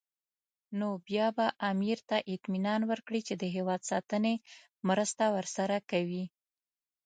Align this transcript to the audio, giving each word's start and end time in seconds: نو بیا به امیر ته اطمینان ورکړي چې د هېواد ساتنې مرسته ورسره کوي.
نو 0.79 0.87
بیا 1.07 1.27
به 1.37 1.45
امیر 1.71 1.97
ته 2.09 2.17
اطمینان 2.33 2.81
ورکړي 2.91 3.21
چې 3.27 3.33
د 3.41 3.43
هېواد 3.55 3.81
ساتنې 3.91 4.33
مرسته 4.89 5.23
ورسره 5.35 5.77
کوي. 5.91 6.23